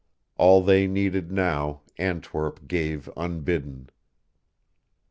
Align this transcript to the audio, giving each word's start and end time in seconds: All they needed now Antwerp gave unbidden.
All 0.35 0.63
they 0.63 0.87
needed 0.87 1.31
now 1.31 1.81
Antwerp 1.99 2.67
gave 2.67 3.07
unbidden. 3.15 3.91